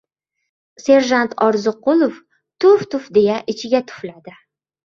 Serjant 0.83 1.35
Orziqulov 1.49 2.17
tuf-tuf, 2.65 3.13
deya, 3.19 3.39
ichiga 3.55 3.87
tufladi. 3.93 4.39